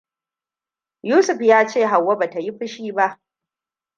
Yusuf 1.03 1.41
ya 1.41 1.67
ce 1.67 1.85
Hauwa 1.85 2.15
ba 2.17 2.29
ta 2.29 2.39
yi 2.39 2.51
fushi 2.51 2.91
ba. 2.93 3.21